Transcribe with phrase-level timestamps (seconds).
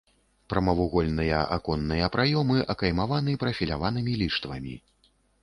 [0.51, 4.75] Прамавугольныя аконныя праёмы акаймаваны прафіляванымі ліштвамі.